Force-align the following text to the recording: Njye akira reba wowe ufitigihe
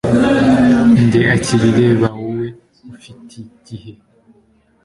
Njye 1.01 1.21
akira 1.35 1.67
reba 1.79 2.07
wowe 2.19 2.47
ufitigihe 2.93 3.91